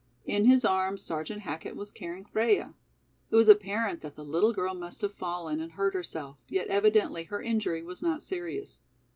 In 0.25 0.45
his 0.45 0.65
arms 0.65 1.03
Sergeant 1.03 1.41
Hackett 1.41 1.75
was 1.75 1.91
carrying 1.91 2.25
Freia. 2.25 2.73
It 3.29 3.35
was 3.35 3.47
apparent 3.47 4.01
that 4.01 4.15
the 4.15 4.25
little 4.25 4.51
girl 4.51 4.73
must 4.73 5.01
have 5.01 5.13
fallen 5.13 5.59
and 5.59 5.73
hurt 5.73 5.93
herself, 5.93 6.37
yet 6.47 6.69
evidently 6.69 7.25
her 7.25 7.39
injury 7.39 7.83
was 7.83 8.01
not 8.01 8.23
serious. 8.23 8.81